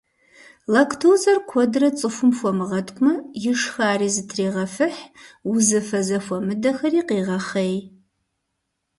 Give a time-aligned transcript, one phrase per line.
[0.73, 3.13] Лактозэр куэдрэ цӀыхум хуэмыгъэткӀумэ,
[3.49, 5.01] ишхари зэтрегъэфыхь,
[5.51, 7.75] узыфэ зэхуэмыдэхэри къегъэхъей.